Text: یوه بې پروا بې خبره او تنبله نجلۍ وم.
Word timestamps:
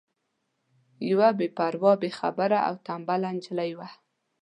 یوه 1.09 1.29
بې 1.37 1.47
پروا 1.57 1.93
بې 2.01 2.09
خبره 2.19 2.59
او 2.67 2.73
تنبله 2.85 3.29
نجلۍ 3.37 3.71
وم. 3.77 3.91